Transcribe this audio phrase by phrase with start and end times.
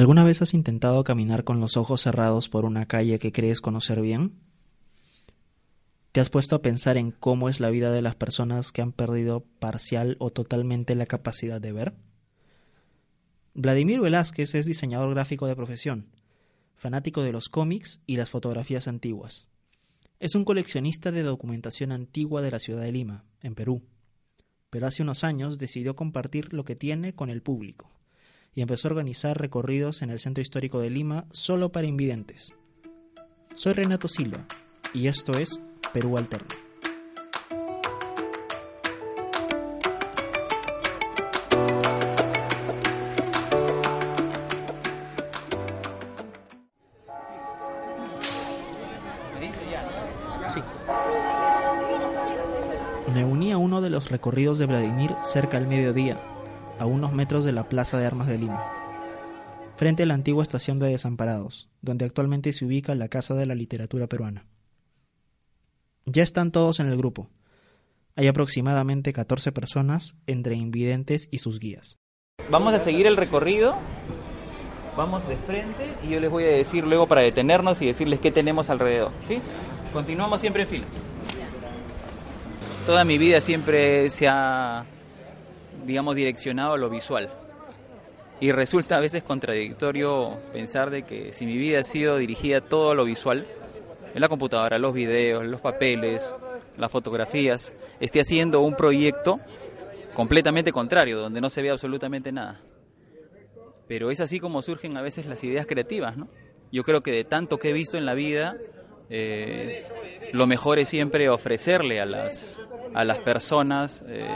[0.00, 4.00] ¿Alguna vez has intentado caminar con los ojos cerrados por una calle que crees conocer
[4.00, 4.32] bien?
[6.12, 8.92] ¿Te has puesto a pensar en cómo es la vida de las personas que han
[8.92, 11.92] perdido parcial o totalmente la capacidad de ver?
[13.52, 16.06] Vladimir Velázquez es diseñador gráfico de profesión,
[16.76, 19.48] fanático de los cómics y las fotografías antiguas.
[20.18, 23.82] Es un coleccionista de documentación antigua de la ciudad de Lima, en Perú,
[24.70, 27.90] pero hace unos años decidió compartir lo que tiene con el público
[28.54, 32.52] y empezó a organizar recorridos en el centro histórico de Lima solo para invidentes.
[33.54, 34.46] Soy Renato Silva
[34.92, 35.60] y esto es
[35.92, 36.48] Perú Alterno.
[53.14, 56.18] Me uní a uno de los recorridos de Vladimir cerca al mediodía
[56.80, 58.64] a unos metros de la Plaza de Armas de Lima,
[59.76, 63.54] frente a la antigua estación de desamparados, donde actualmente se ubica la Casa de la
[63.54, 64.46] Literatura Peruana.
[66.06, 67.28] Ya están todos en el grupo.
[68.16, 71.98] Hay aproximadamente 14 personas entre invidentes y sus guías.
[72.50, 73.76] Vamos a seguir el recorrido.
[74.96, 78.32] Vamos de frente y yo les voy a decir luego para detenernos y decirles qué
[78.32, 79.12] tenemos alrededor.
[79.28, 79.42] ¿sí?
[79.92, 80.86] Continuamos siempre en fila.
[82.86, 84.86] Toda mi vida siempre se ha
[85.84, 87.30] digamos, direccionado a lo visual.
[88.40, 92.92] Y resulta a veces contradictorio pensar de que si mi vida ha sido dirigida todo
[92.92, 93.46] a lo visual,
[94.14, 96.34] en la computadora, los videos, los papeles,
[96.76, 99.40] las fotografías, esté haciendo un proyecto
[100.14, 102.60] completamente contrario, donde no se ve absolutamente nada.
[103.86, 106.28] Pero es así como surgen a veces las ideas creativas, ¿no?
[106.72, 108.56] Yo creo que de tanto que he visto en la vida,
[109.10, 109.84] eh,
[110.32, 112.60] lo mejor es siempre ofrecerle a las,
[112.94, 114.28] a las personas eh,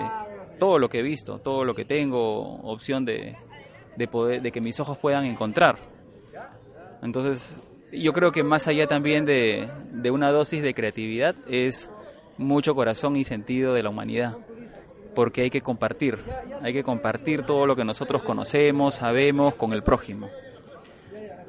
[0.65, 3.37] todo lo que he visto, todo lo que tengo opción de,
[3.97, 5.77] de, poder, de que mis ojos puedan encontrar.
[7.03, 7.59] Entonces,
[7.93, 11.91] yo creo que más allá también de, de una dosis de creatividad es
[12.39, 14.39] mucho corazón y sentido de la humanidad,
[15.15, 16.19] porque hay que compartir,
[16.63, 20.31] hay que compartir todo lo que nosotros conocemos, sabemos con el prójimo.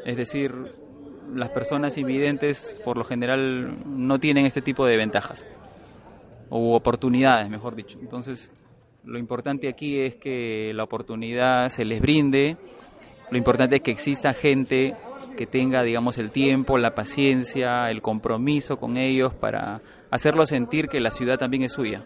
[0.03, 0.53] Es decir,
[1.33, 5.47] las personas invidentes por lo general no tienen este tipo de ventajas
[6.49, 7.97] o oportunidades, mejor dicho.
[8.01, 8.51] Entonces,
[9.05, 12.57] lo importante aquí es que la oportunidad se les brinde,
[13.31, 14.95] lo importante es que exista gente
[15.35, 20.99] que tenga, digamos, el tiempo, la paciencia, el compromiso con ellos para hacerlos sentir que
[20.99, 22.05] la ciudad también es suya.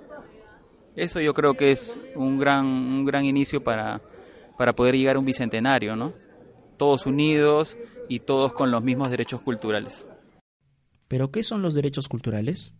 [0.95, 4.01] Eso yo creo que es un gran, un gran inicio para,
[4.57, 6.13] para poder llegar a un bicentenario, ¿no?
[6.77, 7.77] Todos unidos
[8.07, 10.05] y todos con los mismos derechos culturales.
[11.07, 12.73] ¿Pero qué son los derechos culturales?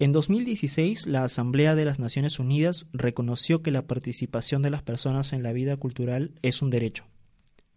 [0.00, 5.34] En 2016, la Asamblea de las Naciones Unidas reconoció que la participación de las personas
[5.34, 7.04] en la vida cultural es un derecho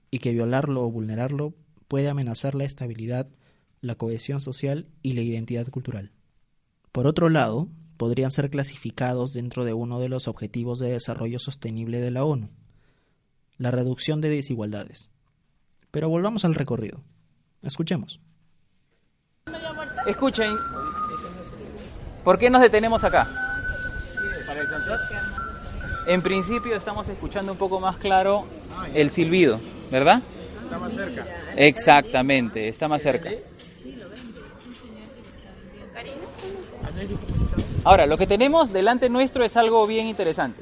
[0.09, 1.53] y que violarlo o vulnerarlo
[1.89, 3.27] puede amenazar la estabilidad,
[3.81, 6.13] la cohesión social y la identidad cultural.
[6.93, 7.67] Por otro lado,
[7.97, 12.51] podrían ser clasificados dentro de uno de los objetivos de desarrollo sostenible de la ONU,
[13.57, 15.09] la reducción de desigualdades.
[15.91, 17.03] Pero volvamos al recorrido.
[17.63, 18.21] Escuchemos.
[20.07, 20.55] Escuchen,
[22.23, 23.27] ¿Por qué nos detenemos acá?
[24.45, 24.99] Para descansar.
[26.07, 28.45] En principio estamos escuchando un poco más claro
[28.93, 29.59] el silbido,
[29.91, 30.21] ¿verdad?
[30.63, 31.25] Está más cerca.
[31.55, 33.29] Exactamente, está más cerca.
[37.85, 40.61] Ahora, lo que tenemos delante nuestro es algo bien interesante.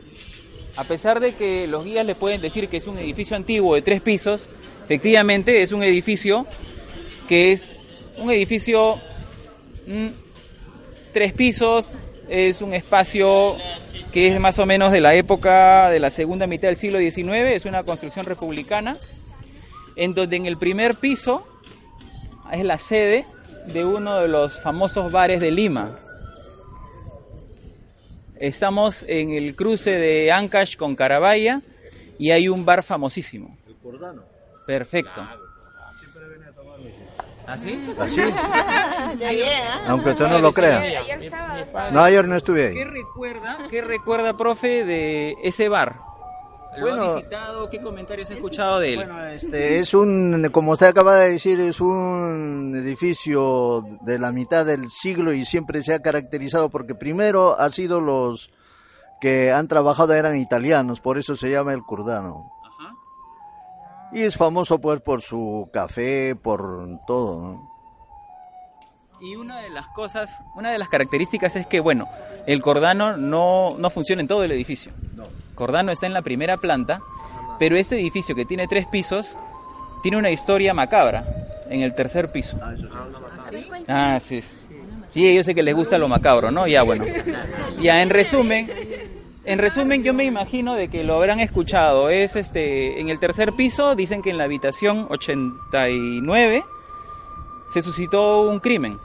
[0.75, 3.81] A pesar de que los guías le pueden decir que es un edificio antiguo de
[3.81, 4.47] tres pisos,
[4.85, 6.47] efectivamente es un edificio
[7.27, 7.75] que es
[8.17, 8.99] un edificio
[9.85, 10.07] mm,
[11.11, 11.95] tres pisos,
[12.29, 13.57] es un espacio
[14.11, 17.53] que es más o menos de la época de la segunda mitad del siglo XIX,
[17.53, 18.95] es una construcción republicana,
[19.95, 21.45] en donde en el primer piso
[22.51, 23.25] es la sede
[23.67, 25.97] de uno de los famosos bares de Lima.
[28.39, 31.61] Estamos en el cruce de Ancash con Carabaya
[32.17, 33.55] y hay un bar famosísimo.
[33.67, 34.23] El Cordano.
[34.65, 35.21] Perfecto.
[37.47, 37.93] ¿Así?
[37.99, 38.21] ¿Así?
[39.87, 40.83] Aunque usted no lo crea.
[41.91, 42.73] No, ayer no estuve ahí.
[42.75, 45.99] ¿Qué recuerda, qué recuerda, profe, de ese bar?
[46.77, 47.69] ¿Lo Bueno, ha visitado?
[47.69, 48.95] ¿Qué comentarios ha escuchado de él?
[48.97, 54.65] Bueno, este es un, como usted acaba de decir, es un edificio de la mitad
[54.65, 58.51] del siglo y siempre se ha caracterizado porque primero ha sido los
[59.19, 62.53] que han trabajado eran italianos, por eso se llama el Curdano.
[64.13, 67.71] Y es famoso pues por su café, por todo, ¿no?
[69.21, 72.09] Y una de las cosas, una de las características es que, bueno,
[72.47, 74.91] el cordano no, no funciona en todo el edificio.
[75.53, 77.01] Cordano está en la primera planta,
[77.59, 79.37] pero este edificio que tiene tres pisos
[80.01, 81.23] tiene una historia macabra
[81.69, 82.57] en el tercer piso.
[83.87, 84.41] Ah, sí.
[85.13, 86.67] Sí, yo sé que les gusta lo macabro, ¿no?
[86.67, 87.05] Ya, bueno.
[87.79, 88.69] Ya, en resumen,
[89.43, 92.09] en resumen, yo me imagino de que lo habrán escuchado.
[92.09, 96.63] Es este, en el tercer piso dicen que en la habitación 89
[97.67, 98.99] se suscitó un crimen.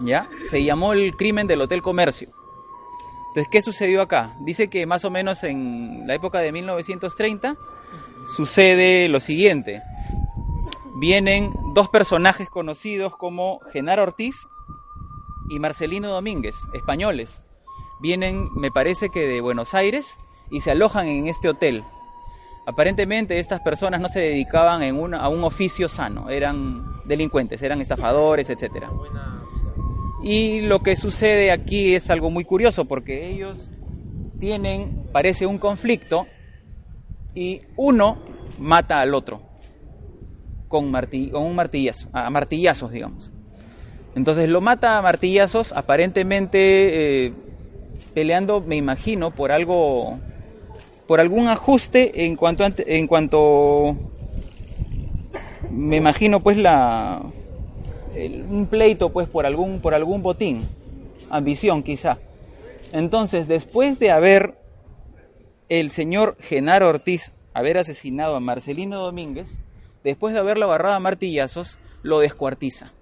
[0.00, 0.28] ¿Ya?
[0.50, 2.28] Se llamó el crimen del Hotel Comercio.
[3.28, 4.36] Entonces, ¿qué sucedió acá?
[4.40, 7.56] Dice que más o menos en la época de 1930
[8.28, 9.82] sucede lo siguiente.
[10.96, 14.48] Vienen dos personajes conocidos como Genaro Ortiz
[15.48, 17.40] y Marcelino Domínguez, españoles
[18.00, 20.16] vienen, me parece que de Buenos Aires,
[20.50, 21.84] y se alojan en este hotel.
[22.66, 28.50] Aparentemente estas personas no se dedicaban en a un oficio sano, eran delincuentes, eran estafadores,
[28.50, 28.86] etc.
[30.22, 33.68] Y lo que sucede aquí es algo muy curioso porque ellos
[34.38, 36.26] tienen, parece un conflicto,
[37.34, 38.18] y uno
[38.58, 39.42] mata al otro
[40.68, 43.30] con, con un martillazo, a martillazos, digamos.
[44.14, 47.32] Entonces lo mata a martillazos, aparentemente eh,
[48.14, 50.18] peleando, me imagino, por algo,
[51.06, 53.96] por algún ajuste en cuanto, en cuanto,
[55.70, 57.22] me imagino, pues la,
[58.16, 60.68] un pleito, pues por algún, por algún botín,
[61.30, 62.18] ambición quizá.
[62.92, 64.54] Entonces, después de haber
[65.68, 69.58] el señor Genaro Ortiz haber asesinado a Marcelino Domínguez,
[70.04, 72.92] después de haberlo agarrado a martillazos, lo descuartiza.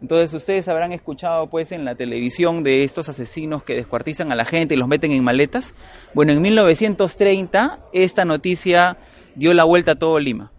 [0.00, 4.46] Entonces ustedes habrán escuchado pues en la televisión de estos asesinos que descuartizan a la
[4.46, 5.74] gente y los meten en maletas.
[6.14, 8.96] Bueno, en 1930 esta noticia
[9.34, 10.52] dio la vuelta a todo Lima.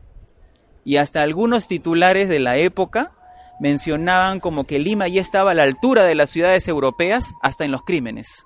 [0.84, 3.14] Y hasta algunos titulares de la época
[3.60, 7.72] mencionaban como que Lima ya estaba a la altura de las ciudades europeas hasta en
[7.72, 8.46] los crímenes.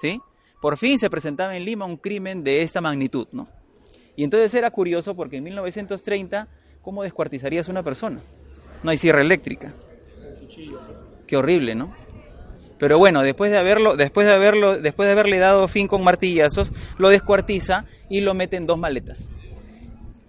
[0.00, 0.20] ¿Sí?
[0.60, 3.48] Por fin se presentaba en Lima un crimen de esta magnitud, ¿no?
[4.16, 6.48] Y entonces era curioso porque en 1930,
[6.82, 8.20] ¿cómo descuartizarías una persona?
[8.82, 9.74] No hay sierra eléctrica.
[11.26, 11.94] Qué horrible, ¿no?
[12.78, 16.72] Pero bueno, después de haberlo, después de haberlo, después de haberle dado fin con martillazos,
[16.98, 19.30] lo descuartiza y lo mete en dos maletas.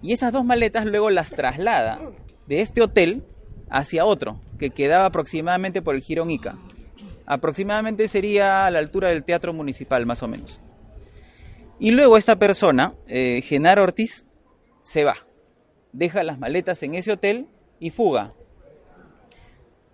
[0.01, 1.99] Y esas dos maletas luego las traslada
[2.47, 3.23] de este hotel
[3.69, 6.57] hacia otro, que quedaba aproximadamente por el Girón Ica.
[7.25, 10.61] Aproximadamente sería a la altura del Teatro Municipal, más o menos.
[11.79, 14.25] Y luego esta persona, eh, Genaro Ortiz,
[14.81, 15.17] se va.
[15.91, 17.47] Deja las maletas en ese hotel
[17.79, 18.33] y fuga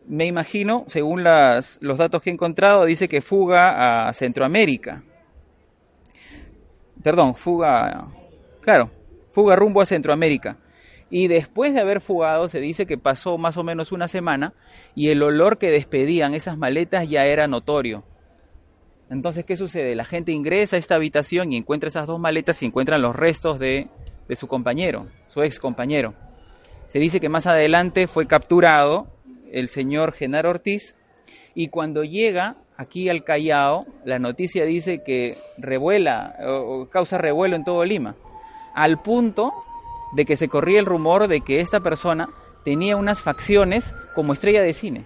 [0.07, 5.03] me imagino, según los datos que he encontrado, dice que fuga a Centroamérica.
[7.01, 8.07] Perdón, fuga,
[8.61, 8.91] claro,
[9.31, 10.57] fuga rumbo a Centroamérica.
[11.09, 14.53] Y después de haber fugado, se dice que pasó más o menos una semana
[14.95, 18.03] y el olor que despedían esas maletas ya era notorio.
[19.09, 19.95] Entonces, ¿qué sucede?
[19.95, 23.59] La gente ingresa a esta habitación y encuentra esas dos maletas y encuentran los restos
[23.59, 23.89] de,
[24.27, 26.15] de su compañero, su ex compañero.
[26.87, 29.12] Se dice que más adelante fue capturado
[29.53, 30.95] el señor Genaro Ortiz,
[31.55, 36.35] y cuando llega aquí al Callao, la noticia dice que revuela
[36.91, 38.15] causa revuelo en todo Lima,
[38.73, 39.53] al punto
[40.13, 42.29] de que se corría el rumor de que esta persona
[42.65, 45.05] tenía unas facciones como estrella de cine,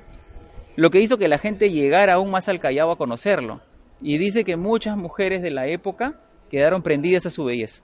[0.75, 3.61] lo que hizo que la gente llegara aún más al Callao a conocerlo,
[4.01, 7.83] y dice que muchas mujeres de la época quedaron prendidas a su belleza.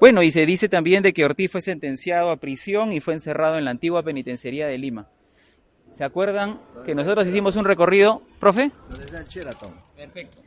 [0.00, 3.58] Bueno, y se dice también de que Ortiz fue sentenciado a prisión y fue encerrado
[3.58, 5.08] en la antigua penitenciaría de Lima.
[5.92, 8.70] ¿Se acuerdan que nosotros hicimos un recorrido, profe?
[9.94, 10.38] Perfecto.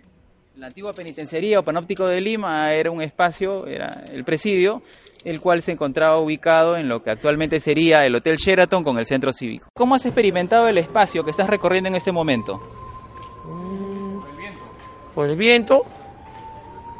[0.55, 4.81] La antigua penitenciaría o panóptico de Lima era un espacio, era el presidio,
[5.23, 9.05] el cual se encontraba ubicado en lo que actualmente sería el Hotel Sheraton con el
[9.05, 9.67] centro cívico.
[9.75, 12.59] ¿Cómo has experimentado el espacio que estás recorriendo en este momento?
[13.43, 14.61] Por el viento.
[15.13, 15.85] Por el viento.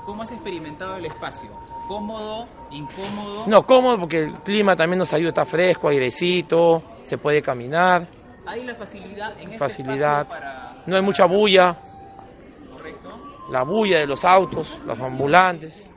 [0.05, 1.62] ¿Cómo has experimentado el espacio?
[1.87, 2.47] ¿Cómodo?
[2.71, 3.43] ¿Incómodo?
[3.47, 8.07] No, cómodo porque el clima también nos ayuda, está fresco, airecito, se puede caminar.
[8.45, 10.27] Hay la facilidad en este facilidad.
[10.85, 11.77] No hay mucha bulla.
[12.71, 13.09] Correcto.
[13.49, 15.89] La bulla de los autos, los ambulantes.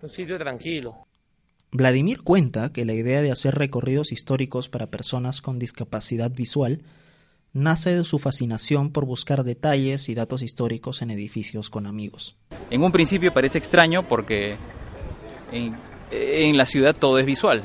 [0.00, 1.06] Un sitio tranquilo.
[1.70, 6.82] Vladimir cuenta que la idea de hacer recorridos históricos para personas con discapacidad visual
[7.52, 12.36] nace de su fascinación por buscar detalles y datos históricos en edificios con amigos.
[12.70, 14.56] En un principio parece extraño porque
[15.52, 17.62] en, la ciudad todo es visual.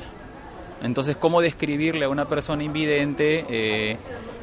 [0.82, 3.96] Entonces, ¿cómo describirle a una persona invidente eh,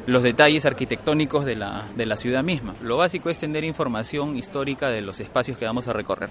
[0.06, 2.74] los detalles arquitectónicos de la, de la ciudad misma?
[2.82, 6.30] Lo básico es tener información histórica de los espacios que vamos a recorrer.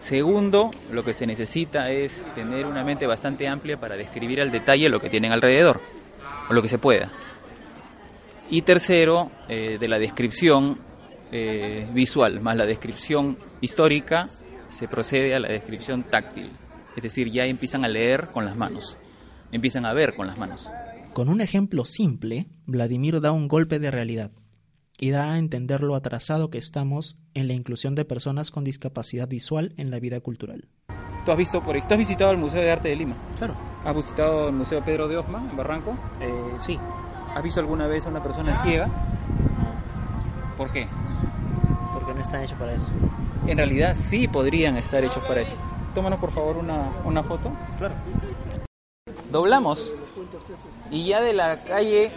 [0.00, 4.88] Segundo, lo que se necesita es tener una mente bastante amplia para describir al detalle
[4.88, 5.80] lo que tienen alrededor,
[6.48, 7.10] o lo que se pueda.
[8.50, 10.78] Y tercero, eh, de la descripción
[11.32, 14.28] eh, visual, más la descripción histórica,
[14.68, 16.50] se procede a la descripción táctil,
[16.96, 18.96] es decir, ya empiezan a leer con las manos,
[19.50, 20.70] empiezan a ver con las manos.
[21.12, 24.30] Con un ejemplo simple, Vladimir da un golpe de realidad
[24.98, 29.28] y da a entender lo atrasado que estamos en la inclusión de personas con discapacidad
[29.28, 30.68] visual en la vida cultural.
[31.24, 33.16] ¿Tú has, visto por, ¿tú has visitado el Museo de Arte de Lima?
[33.36, 33.56] Claro.
[33.84, 35.98] ¿Has visitado el Museo Pedro de Osma en Barranco?
[36.20, 36.78] Eh, sí.
[37.36, 38.88] ¿Has visto alguna vez a una persona ciega?
[40.56, 40.88] ¿Por qué?
[41.92, 42.88] Porque no están hechos para eso.
[43.46, 45.54] En realidad sí podrían estar hechos para eso.
[45.94, 47.52] Tómanos por favor una, una foto.
[47.76, 47.94] Claro.
[49.30, 49.92] Doblamos.
[50.90, 52.10] Y ya de la calle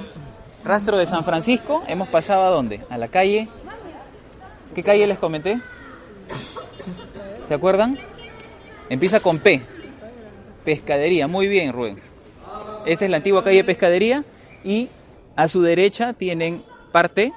[0.64, 2.86] Rastro de San Francisco hemos pasado a dónde?
[2.90, 3.50] A la calle.
[4.74, 5.60] ¿Qué calle les comenté?
[7.50, 8.00] ¿Se acuerdan?
[8.88, 9.64] Empieza con P.
[10.64, 11.28] Pescadería.
[11.28, 12.02] Muy bien, Rubén.
[12.86, 14.24] Esta es la antigua calle Pescadería
[14.64, 14.88] y
[15.40, 17.32] a su derecha tienen parte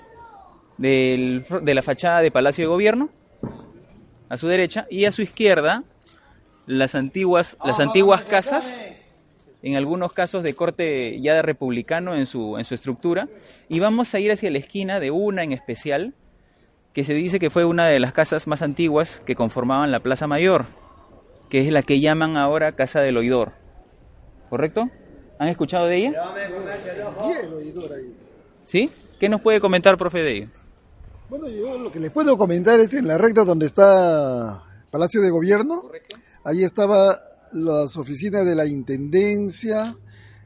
[0.76, 3.10] del, de la fachada de Palacio de Gobierno,
[4.28, 5.84] a su derecha, y a su izquierda
[6.66, 8.76] las antiguas, las antiguas casas,
[9.62, 13.28] en algunos casos de corte ya de republicano en su, en su estructura,
[13.68, 16.12] y vamos a ir hacia la esquina de una en especial,
[16.92, 20.26] que se dice que fue una de las casas más antiguas que conformaban la Plaza
[20.26, 20.66] Mayor,
[21.50, 23.52] que es la que llaman ahora Casa del Oidor.
[24.50, 24.90] ¿Correcto?
[25.42, 26.12] ¿Han escuchado de ella?
[28.64, 28.88] ¿Sí?
[29.18, 30.48] ¿Qué nos puede comentar, profe, de ella?
[31.28, 35.30] Bueno, yo lo que les puedo comentar es en la recta donde está Palacio de
[35.30, 35.90] Gobierno.
[36.44, 37.18] Ahí estaba
[37.50, 39.96] las oficinas de la Intendencia,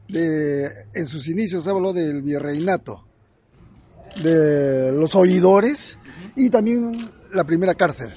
[0.07, 3.05] de, en sus inicios habló del virreinato,
[4.23, 5.95] de los oidores
[6.35, 6.91] y también
[7.33, 8.09] la primera cárcel.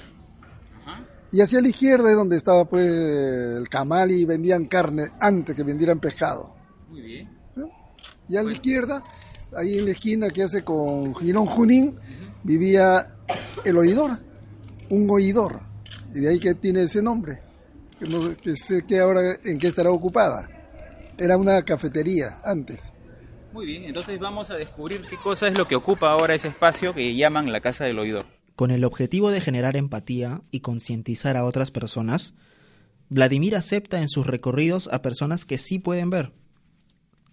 [1.31, 5.61] Y hacia la izquierda es donde estaba pues el camal y vendían carne antes que
[5.61, 6.59] vendieran pescado.
[6.91, 7.29] Muy bien.
[8.27, 9.03] Y a la izquierda,
[9.55, 11.95] ahí en la esquina que hace con Girón Junín,
[12.43, 13.15] vivía
[13.63, 14.17] el oidor,
[14.89, 15.61] un oidor.
[16.13, 17.39] Y de ahí que tiene ese nombre,
[17.97, 20.49] que, no, que sé que ahora en qué estará ocupada.
[21.17, 22.81] Era una cafetería antes.
[23.53, 26.93] Muy bien, entonces vamos a descubrir qué cosa es lo que ocupa ahora ese espacio
[26.93, 28.25] que llaman la Casa del Oidor.
[28.55, 32.33] Con el objetivo de generar empatía y concientizar a otras personas,
[33.09, 36.31] Vladimir acepta en sus recorridos a personas que sí pueden ver.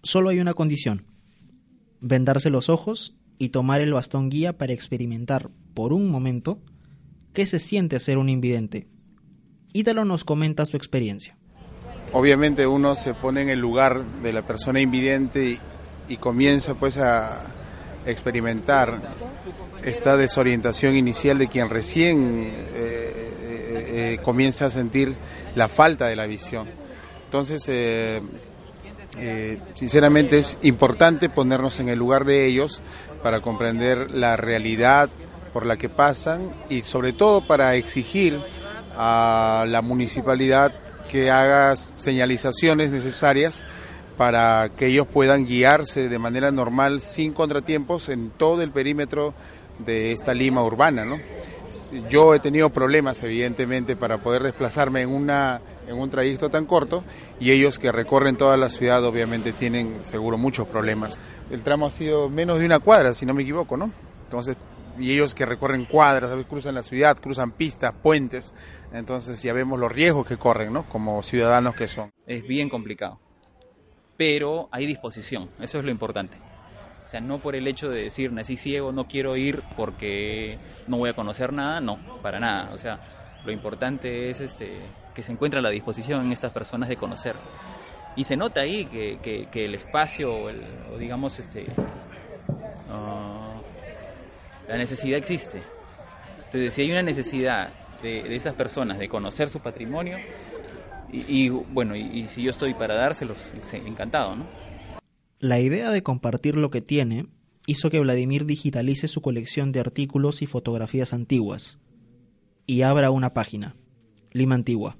[0.02, 1.04] Solo hay una condición,
[2.00, 6.60] vendarse los ojos y tomar el bastón guía para experimentar por un momento
[7.32, 8.86] qué se siente ser un invidente.
[9.72, 11.36] Ítalo nos comenta su experiencia.
[12.12, 15.60] Obviamente uno se pone en el lugar de la persona invidente
[16.08, 17.42] y, comienza pues a
[18.06, 18.98] experimentar
[19.84, 25.14] esta desorientación inicial de quien recién eh, eh, eh, comienza a sentir
[25.54, 26.66] la falta de la visión.
[27.24, 27.68] Entonces,
[29.20, 32.82] eh, sinceramente es importante ponernos en el lugar de ellos
[33.22, 35.10] para comprender la realidad
[35.52, 38.40] por la que pasan y sobre todo para exigir
[38.96, 40.72] a la municipalidad
[41.08, 43.64] que haga señalizaciones necesarias
[44.16, 49.34] para que ellos puedan guiarse de manera normal sin contratiempos en todo el perímetro
[49.78, 51.04] de esta Lima urbana.
[52.10, 57.02] Yo he tenido problemas, evidentemente, para poder desplazarme en, una, en un trayecto tan corto
[57.40, 61.18] y ellos que recorren toda la ciudad obviamente tienen seguro muchos problemas.
[61.50, 63.90] El tramo ha sido menos de una cuadra, si no me equivoco, ¿no?
[64.24, 64.56] Entonces,
[64.98, 68.52] y ellos que recorren cuadras, veces cruzan la ciudad, cruzan pistas, puentes,
[68.92, 70.84] entonces ya vemos los riesgos que corren, ¿no?
[70.84, 72.12] Como ciudadanos que son.
[72.26, 73.18] Es bien complicado,
[74.16, 76.36] pero hay disposición, eso es lo importante.
[77.06, 80.98] O sea, no por el hecho de decir nací ciego, no quiero ir porque no
[80.98, 82.70] voy a conocer nada, no, para nada.
[82.74, 83.00] O sea,
[83.44, 84.78] lo importante es este,
[85.14, 87.36] que se encuentra la disposición en estas personas de conocer.
[88.16, 90.60] Y se nota ahí que, que, el espacio, o, el,
[90.92, 91.66] o digamos, este,
[94.68, 95.62] la necesidad existe.
[96.46, 97.70] Entonces, si hay una necesidad
[98.02, 100.18] de, esas personas de conocer su patrimonio,
[101.12, 103.38] y, y bueno, y, y, si yo estoy para dárselos,
[103.72, 104.46] encantado, ¿no?
[105.38, 107.26] La idea de compartir lo que tiene
[107.66, 111.78] hizo que Vladimir digitalice su colección de artículos y fotografías antiguas
[112.68, 113.74] y abra una página,
[114.30, 114.98] Lima Antigua,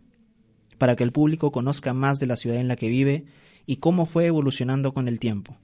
[0.78, 3.26] para que el público conozca más de la ciudad en la que vive
[3.66, 5.58] y cómo fue evolucionando con el tiempo.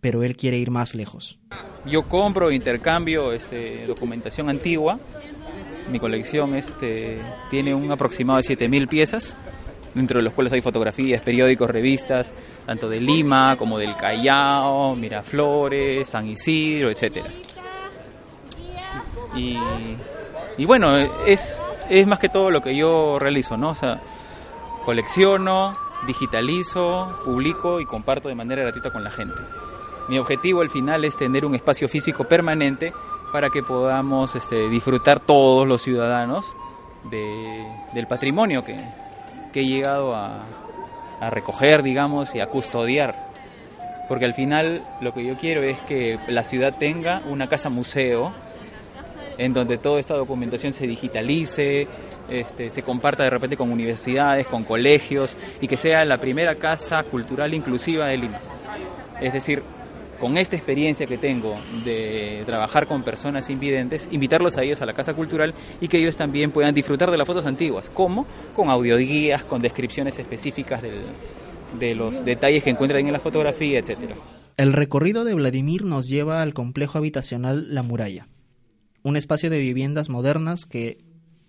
[0.00, 1.38] Pero él quiere ir más lejos.
[1.86, 4.98] Yo compro, intercambio este, documentación antigua.
[5.92, 9.36] Mi colección este, tiene un aproximado de 7.000 piezas
[9.94, 12.34] dentro de los cuales hay fotografías, periódicos, revistas,
[12.66, 17.30] tanto de Lima como del Callao, Miraflores, San Isidro, etcétera.
[19.36, 19.56] Y,
[20.56, 20.96] y, bueno,
[21.26, 23.70] es, es más que todo lo que yo realizo, ¿no?
[23.70, 24.00] O sea,
[24.84, 25.72] colecciono,
[26.06, 29.40] digitalizo, publico y comparto de manera gratuita con la gente.
[30.08, 32.92] Mi objetivo al final es tener un espacio físico permanente
[33.32, 36.54] para que podamos este, disfrutar todos los ciudadanos
[37.10, 38.76] del patrimonio que,
[39.54, 40.42] he llegado a,
[41.20, 43.32] a recoger, digamos, y a custodiar.
[44.08, 48.32] Porque al final lo que yo quiero es que la ciudad tenga una casa museo
[49.38, 51.86] en donde toda esta documentación se digitalice,
[52.28, 57.02] este, se comparta de repente con universidades, con colegios y que sea la primera casa
[57.02, 58.38] cultural inclusiva de Lima.
[59.20, 59.62] Es decir,
[60.18, 64.92] con esta experiencia que tengo de trabajar con personas invidentes, invitarlos a ellos a la
[64.92, 69.44] casa cultural y que ellos también puedan disfrutar de las fotos antiguas, como con audioguías,
[69.44, 74.14] con descripciones específicas de los detalles que encuentran en la fotografía, etcétera.
[74.56, 78.28] El recorrido de Vladimir nos lleva al complejo habitacional La Muralla,
[79.04, 80.98] un espacio de viviendas modernas que,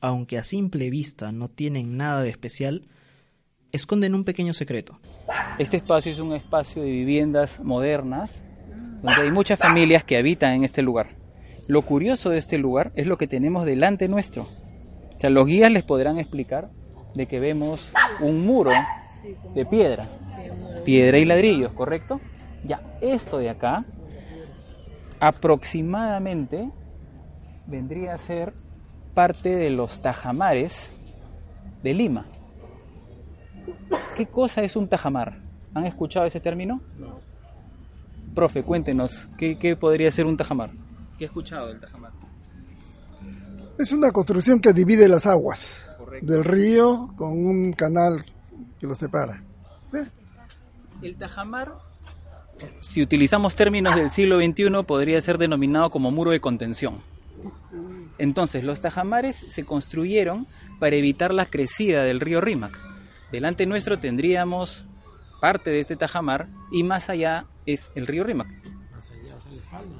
[0.01, 2.83] aunque a simple vista no tienen nada de especial,
[3.71, 4.99] esconden un pequeño secreto.
[5.57, 8.43] Este espacio es un espacio de viviendas modernas
[9.01, 11.15] donde hay muchas familias que habitan en este lugar.
[11.67, 14.43] Lo curioso de este lugar es lo que tenemos delante nuestro.
[14.43, 16.69] O sea, los guías les podrán explicar
[17.13, 18.71] de que vemos un muro
[19.53, 20.09] de piedra,
[20.83, 22.19] piedra y ladrillos, ¿correcto?
[22.65, 23.85] Ya, esto de acá
[25.21, 26.69] aproximadamente
[27.67, 28.53] vendría a ser
[29.13, 30.91] parte de los tajamares
[31.81, 32.25] de Lima.
[34.15, 35.39] ¿Qué cosa es un tajamar?
[35.73, 36.81] ¿Han escuchado ese término?
[36.97, 37.19] No.
[38.33, 40.71] Profe, cuéntenos, ¿qué, podría ser un tajamar?
[41.17, 42.11] ¿Qué ha escuchado del tajamar?
[43.77, 45.85] Es una construcción que divide las aguas
[46.21, 48.23] del río con un canal
[48.79, 49.43] que lo separa.
[49.93, 50.05] ¿Eh?
[51.01, 51.73] El tajamar,
[52.79, 57.01] si utilizamos términos del siglo XXI, podría ser denominado como muro de contención.
[58.17, 60.47] Entonces, los tajamares se construyeron
[60.79, 62.95] para evitar la crecida del río Rímac
[63.31, 64.85] Delante nuestro tendríamos
[65.41, 68.47] parte de este tajamar y más allá es el río Rímac.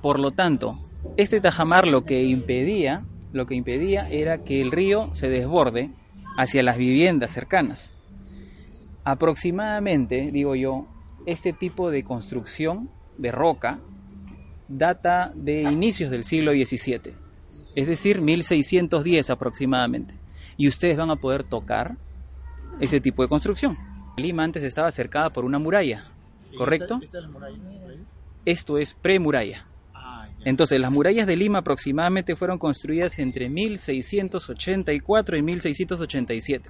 [0.01, 0.77] Por lo tanto,
[1.17, 3.03] este tajamar lo que impedía,
[3.33, 5.91] lo que impedía era que el río se desborde
[6.37, 7.91] hacia las viviendas cercanas.
[9.03, 10.87] Aproximadamente, digo yo,
[11.25, 13.79] este tipo de construcción de roca
[14.67, 17.13] data de inicios del siglo XVII,
[17.75, 20.15] es decir, 1610 aproximadamente.
[20.57, 21.97] Y ustedes van a poder tocar
[22.79, 23.77] ese tipo de construcción.
[24.17, 26.03] Lima antes estaba cercada por una muralla,
[26.57, 26.99] ¿correcto?
[28.45, 29.67] Esto es premuralla.
[29.93, 36.69] Ah, Entonces, las murallas de Lima aproximadamente fueron construidas entre 1684 y 1687.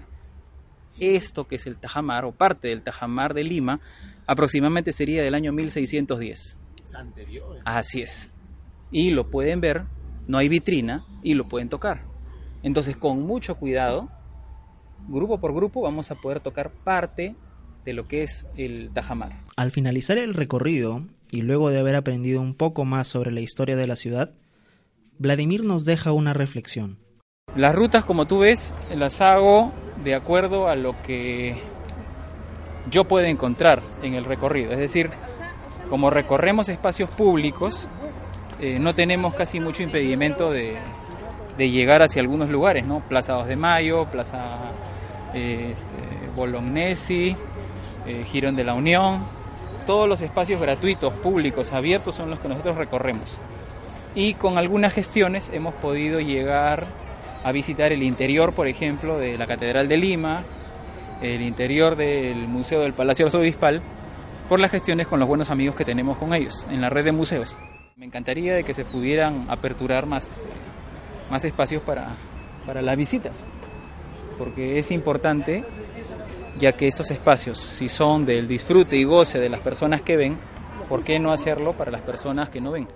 [0.99, 3.79] Esto que es el Tajamar, o parte del Tajamar de Lima,
[4.25, 6.57] aproximadamente sería del año 1610.
[6.95, 7.59] anterior.
[7.65, 8.31] Así es.
[8.91, 9.83] Y lo pueden ver,
[10.27, 12.03] no hay vitrina y lo pueden tocar.
[12.63, 14.09] Entonces, con mucho cuidado,
[15.07, 17.35] grupo por grupo vamos a poder tocar parte
[17.85, 19.39] de lo que es el Tajamar.
[19.55, 23.75] Al finalizar el recorrido y luego de haber aprendido un poco más sobre la historia
[23.75, 24.31] de la ciudad,
[25.17, 26.97] Vladimir nos deja una reflexión.
[27.55, 29.71] Las rutas, como tú ves, las hago
[30.03, 31.55] de acuerdo a lo que
[32.91, 34.71] yo puedo encontrar en el recorrido.
[34.71, 35.09] Es decir,
[35.89, 37.87] como recorremos espacios públicos,
[38.59, 40.77] eh, no tenemos casi mucho impedimento de,
[41.57, 43.01] llegar hacia algunos lugares, ¿no?
[43.01, 44.71] Plaza 2 de Mayo, Plaza
[45.33, 47.35] este, Bolognesi,
[48.05, 49.25] eh, Girón de la Unión,
[49.85, 53.37] todos los espacios gratuitos, públicos, abiertos son los que nosotros recorremos.
[54.15, 56.85] Y con algunas gestiones hemos podido llegar
[57.43, 60.43] a visitar el interior, por ejemplo, de la Catedral de Lima,
[61.21, 63.81] el interior del Museo del Palacio Arzobispal,
[64.49, 67.11] por las gestiones con los buenos amigos que tenemos con ellos en la red de
[67.11, 67.57] museos.
[67.95, 70.47] Me encantaría de que se pudieran aperturar más, este,
[71.29, 72.15] más espacios para,
[72.65, 73.45] para las visitas
[74.37, 75.63] porque es importante
[76.57, 80.37] ya que estos espacios, si son del disfrute y goce de las personas que ven,
[80.87, 82.87] ¿por qué no hacerlo para las personas que no ven?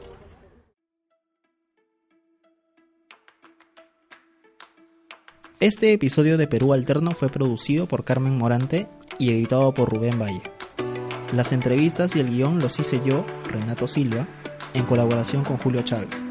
[5.60, 10.42] Este episodio de Perú Alterno fue producido por Carmen Morante y editado por Rubén Valle.
[11.34, 14.26] Las entrevistas y el guion los hice yo, Renato Silva,
[14.74, 16.24] en colaboración con Julio Chávez.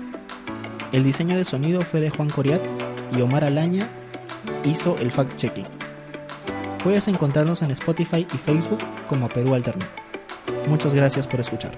[0.93, 2.63] El diseño de sonido fue de Juan Coriat
[3.17, 3.89] y Omar Alaña
[4.65, 5.67] hizo el fact-checking.
[6.83, 9.87] Puedes encontrarnos en Spotify y Facebook como Perú Alterno.
[10.69, 11.73] Muchas gracias por escuchar.